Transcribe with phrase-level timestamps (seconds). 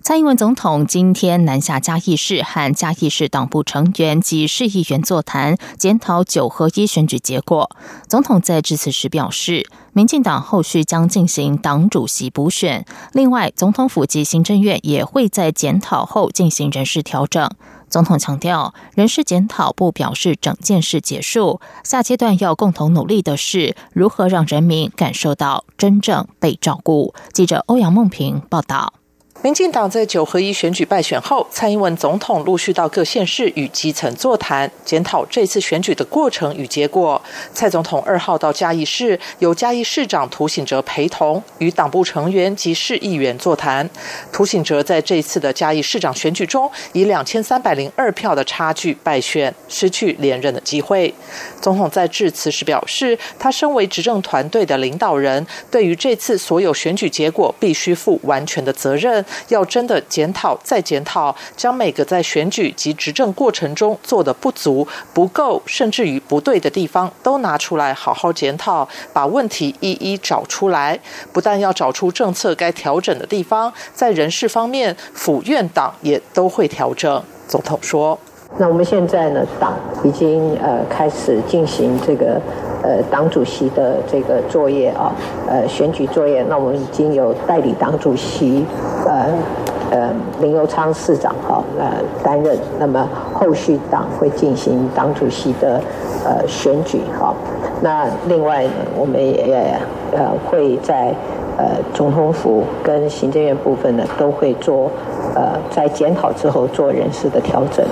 [0.00, 7.70] 蔡英文总统今天南下嘉义市，和嘉义市党部成员及市议员座谈，检讨九合一选举结果。
[8.06, 17.50] 总统在致辞时表示，民进党后续将进行党主席补选，另外，总统府及行政院也会在检讨后进行人事调整。
[17.90, 27.12] 总统强调，人事检讨不表示整件事结束，下阶段要共同努力的是如何让人民感受到真正被照顾。
[27.32, 28.94] 记者欧阳梦平报道。
[29.40, 37.22] 民进党在九合一选举败选后，蔡英文总统陆续到各县市与基层座谈，检讨这次选举的过程与结果。
[37.54, 43.88] 蔡总统二号到嘉义市，由嘉义市长涂醒哲陪同，与党部成员及市议员座谈。
[44.32, 51.14] 涂醒哲在这次的嘉义市长选举中，以两千三百零二票的差距败选，失去连任的机会。
[51.60, 59.24] 总统在致辞时表示，他身为执政团队的领导人，对于这次所有选举结果，必须负完全的责任。
[59.48, 70.98] 要真的检讨再检讨，将每个在选举及执政过程中做的不足、不够，甚至于不对的地方，都拿出来好好检讨，把问题一一找出来。
[71.32, 77.22] 不但要找出政策该调整的地方，在人事方面，府院党也都会调整。
[77.46, 78.18] 总统说
[78.58, 82.40] ：“那我们现在呢，党已经呃开始进行这个。”
[82.88, 85.12] 呃，党主席的这个作业啊，
[85.46, 88.64] 呃，选举作业，那我们已经有代理党主席，
[89.04, 89.26] 呃，
[89.90, 91.84] 呃，林佑昌市长哈，呃，
[92.22, 92.56] 担任。
[92.78, 95.78] 那么后续党会进行党主席的
[96.24, 97.34] 呃选举哈。
[97.82, 99.78] 那另外呢，我们也
[100.12, 101.14] 呃会在
[101.58, 104.90] 呃总统府跟行政院部分呢，都会做
[105.34, 107.84] 呃在检讨之后做人事的调整。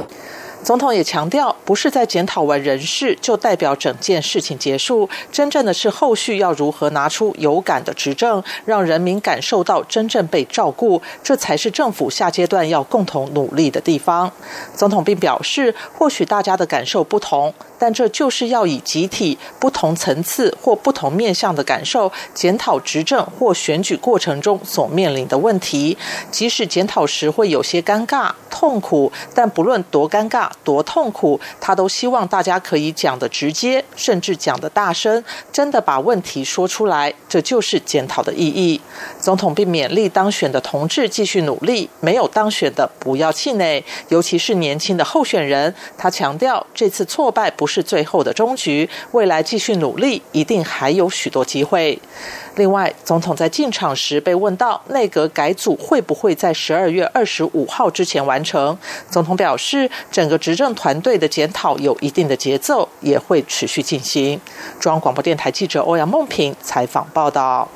[0.67, 14.33] 总统也强调，不是在检讨完人事就代表整件事情结束，真正的是后续要如何拿出有感的执政，让人民感受到真正被照顾，这才是政府下阶段要共同努力的地方。
[14.75, 17.55] 总统并表示，或许大家的感受不同。
[17.79, 25.99] 但这就是要以集体不同层次或不同面向的感受检讨执政或选举过程中所面临的问题，
[26.31, 35.23] 即使检讨时会有些尴尬、痛苦，但不论多尴尬、多痛苦，他都希望大家可以讲的直接，甚至讲的大声，
[35.53, 37.13] 真的把问题说出来。
[37.29, 38.81] 这就是检讨的意义。
[39.21, 45.75] 总统并勉励当选的同志继续努力，没有当选的不要气馁，尤其是年轻的候选人。
[45.99, 47.67] 他强调，这次挫败不。
[47.67, 51.99] 不是最后的终局，未来继续努力，一定还有许多机会。
[52.57, 58.77] 另外，总统在进场时被问到内阁改组会不会在十二月二十五号之前完成，
[59.11, 64.41] 总统表示，整个执政团队的检讨有一定的节奏，也会持续进行。
[64.81, 67.69] 中央广播电台记者欧阳梦平采访报道。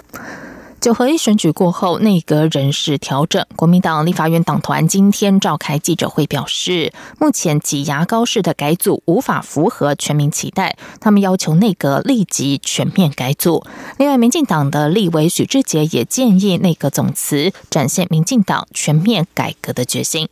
[0.81, 3.45] 九合一选举过后，内阁人事调整。
[3.55, 13.63] 国民党立法院党团今天召开记者会，表示目前挤牙膏式的改组无法符合全民期待，他们要求内阁立即全面改组。
[13.99, 20.31] 另外，民进党的立委许志杰也建议内阁总辞，展现民进党全面改革的决心。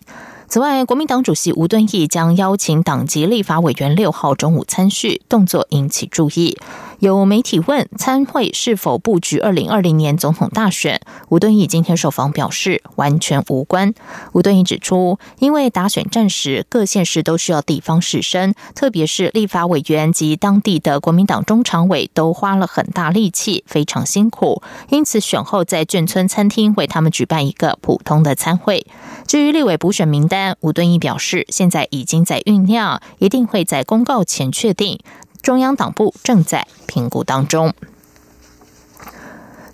[0.50, 6.56] 此外，国民党主席吴敦义将邀请党籍立法委员六号中午参叙，动作引起注意。
[7.00, 13.94] 有媒体问参会是否布局二零二零年总统大选，吴敦义今天受访表示完全无关。
[14.32, 28.84] 吴敦义指出，因为打选战时各县市都需要地方士绅，特别是立法委员及当地的国民党中常委都花了很大力气，非常辛苦，因此选后在眷村餐厅为他们举办一个普通的参会。
[29.24, 34.98] 至于立委补选名单，吴敦义表示现在已经在酝酿，一定会在公告前确定。
[35.42, 37.72] 中央党部正在评估当中。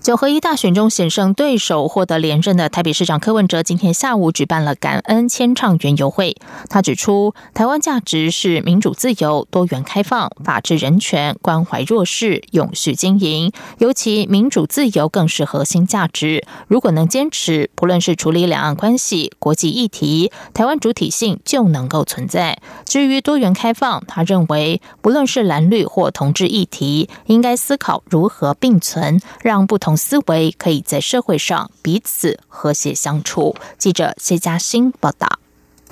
[0.05, 6.37] 九合一大选中险胜对手获得连任的台北市长柯文哲，今天下午举办了感恩签唱圆游会。
[6.69, 13.51] 他指出，台湾价值是民主、自由、多元、开放、法治、人权、关怀弱势、永续经营。
[13.79, 16.45] 尤其民主、自由更是核心价值。
[16.69, 22.59] 如果能坚持，不论是处理两岸关系、国际议题，台湾主体性就能够存在。
[22.85, 29.94] 至于多元开放，他认为不论是蓝绿或同志议题，应该思考如何并存，让不同。
[29.96, 33.55] 思维可以在社会上彼此和谐相处。
[33.79, 35.44] 记者谢嘉欣报道。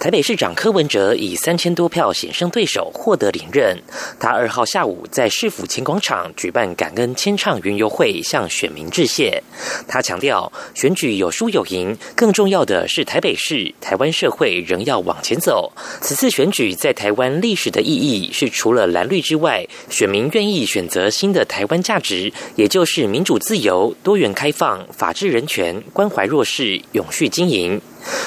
[0.02, 3.80] 台北市长柯文哲以三千多票险胜对手获得连任。
[4.18, 9.40] 他二号下午在市府前广场举办感恩签唱云游会，向选民致谢。
[9.86, 15.72] 他强调，选举有输有赢，更重要的是台北市、台湾社会仍要往前走。
[16.00, 27.80] 此次选举在台湾历史的意义是，除了蓝绿之外，选民愿意选择新的台湾价值，也就是民主、自由、多元、开放、法治、人权、关怀弱势、永续经营。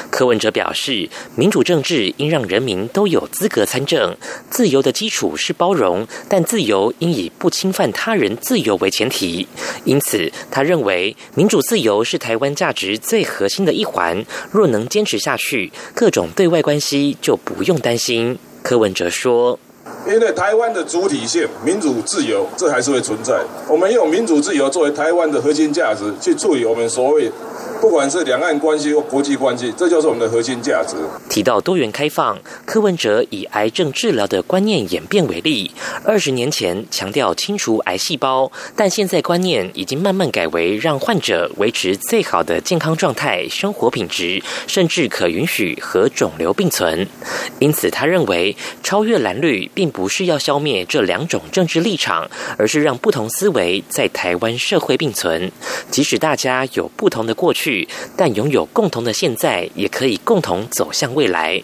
[0.10, 4.16] 柯文哲表示，民主政治应让人民都有资格参政，
[4.50, 9.48] 自由的基础是包容，但自由应以不侵犯他人自由为前提。
[9.84, 14.26] 因此，他认为民主自由是台湾价值最核心的一环。
[14.52, 18.38] 若能坚持下去，各种对外关系就不用担心。
[18.64, 19.60] 柯文哲说
[20.08, 23.42] ：“因为台湾的主体性、民主自由，这还是会存在。
[23.68, 27.32] 我们用民主自由作为台湾的核心价值，去处理我们所谓。”
[27.82, 30.96] 不管是两岸关系或国际关系，这就是我们的核心价值。
[31.30, 32.36] 提到多元开放，
[32.66, 35.70] 柯文哲以癌症治疗的观念演变为例。
[36.04, 47.06] 二十年前强调清除癌细胞，但现在观念已经慢慢改为让患者维持最好的健康状态、生活品质，甚至可允许和肿瘤并存。
[47.60, 55.50] 因此，他认为超越蓝绿，并不是要消灭这两种政治立场，而是让不同思维在台湾社会并存。
[55.90, 57.88] 即使大家有不同的过去。
[58.18, 61.64] 但拥有共同的现在，也可以共同走向未来。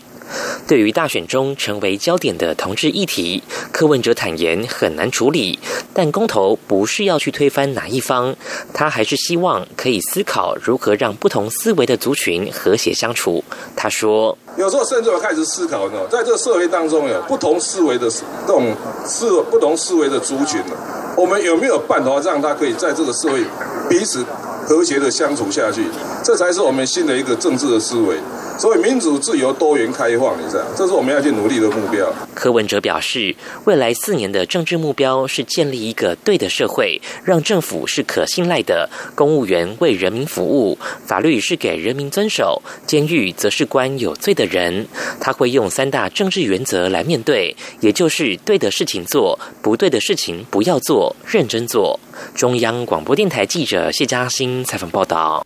[0.68, 5.60] 对于大选中成为焦点的同志议题，柯文哲坦言很难处理，
[5.94, 8.36] 但公投不是要去推翻哪一方，
[8.74, 13.44] 他还是希望可以思考如何让不同思维的族群和谐相处。
[13.76, 18.76] 他说：“有时候甚至我开始思考呢，在这个社会当中有不同思维的这种
[19.06, 20.74] 思不同思维的族群呢，
[21.18, 23.44] 我们有没有办法让他可以在这个社会
[23.90, 24.26] 彼此？”
[24.64, 25.84] 和谐的相处下去，
[26.24, 28.16] 这才是我们新的一个政治的思维。
[28.62, 32.08] 所以，民主、自由、多元、开放，你知道，这是我们要去努力的目标。
[32.36, 33.36] 柯文哲表示，
[33.66, 40.78] 未来四年的政治目标是建立一个对的社会，让政府是可信赖的，公务员为人民服务，
[41.08, 44.86] 法律是给人民遵守，监狱则是关有罪的人。
[45.20, 52.00] 他会用三大政治原则来面对，也就是对的事情做，不对的事情不要做，认真做。
[52.36, 55.44] 中央广播电台记者谢嘉欣采访报道。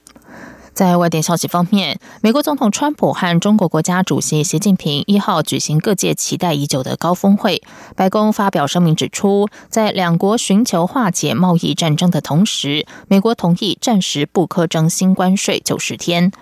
[0.75, 7.63] 在外电消息方面，美国总统川普和中国国家主席习近平一号举行各界期待已久的高峰会。
[7.95, 16.33] 白宫发表声明指出，在两国寻求化解贸易战争的同时，美国同意暂时不苛征新关税九十天。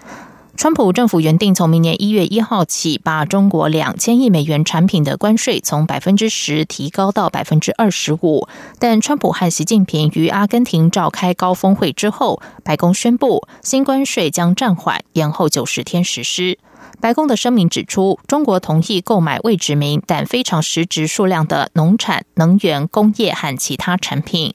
[0.55, 8.47] 川普政府原定从明年一月一号起，把中国两千亿美元产品的关税从百分之十提高到百分之二十五。
[8.77, 16.59] 但川普和习近平于阿根廷召开高峰会之后，白宫宣布新关税将暂缓，延后九十天实施。
[17.01, 24.53] 白宫的声明指出，中国同意购买未指明但非常实质数量的农产、能源、工业和其他产品。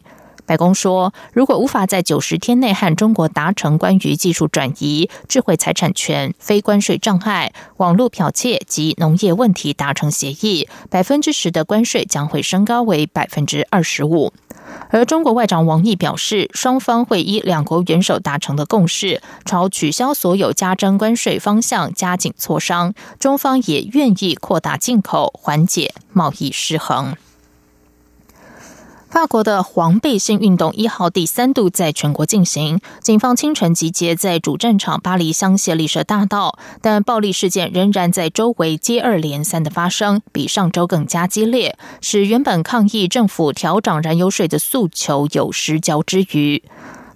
[0.49, 14.33] 白宫说，如果无法在九十天内和中国达成关于技术转移、智慧财产权、非关税障碍、网络剽窃及农业问题达成协议，百分之十的关税将会升高为百分之二十五。
[14.89, 22.95] 而中国外长王毅表示，双方会依两国元首达成的共识，朝取消所有加征关税方向加紧磋商。
[23.19, 27.15] 中方也愿意扩大进口，缓解贸易失衡。
[29.11, 46.63] 法国的黄背心运动一号第三度在全国进行，警方清晨集结在主战场巴黎香榭丽舍大道，但暴力事件仍然在周围接二连三的发生，比上周更加激烈，使原本抗议政府调涨燃油税的诉求有失焦之余。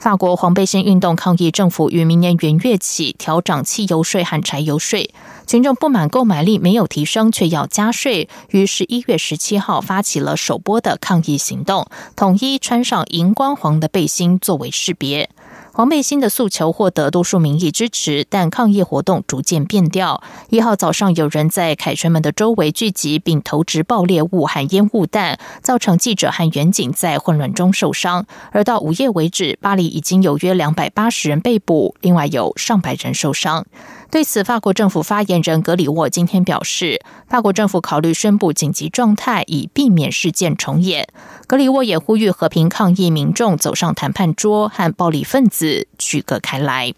[0.03, 5.15] 法国黄背心运动抗议政府于明年元月起调涨汽油税和柴油税。
[5.47, 15.31] 群众不满购买力没有提升，却要加税，于十一月十七号发起了首波的抗议行动，统一穿上荧光黄的背心作为识别。
[15.75, 20.23] 黄背心的诉求获得多数民意支持，但抗议活动逐渐变调。
[20.51, 28.27] 一号早上，有人在凯旋门的周围聚集，并投掷爆裂物和烟雾弹，造成记者和远警在混乱中受伤。
[28.51, 33.65] 而到午夜为止，巴黎已经有约两百八十人被捕，另外有上百人受伤。
[34.11, 41.09] 对此，法国政府发言人格里沃今天表示，法国政府考虑宣布紧急状态，以避免事件重演。
[41.47, 45.62] 格里沃也呼吁和平抗议民众走上谈判桌，和暴力分子
[45.99, 46.93] 区隔开来。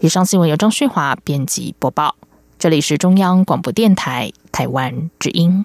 [0.00, 2.16] 以上新闻由张旭华编辑播报，
[2.58, 5.64] 这里是中央广播电台台湾之音。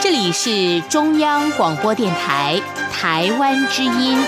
[0.00, 2.60] 这里是中央广播电台
[2.92, 4.18] 台湾之音。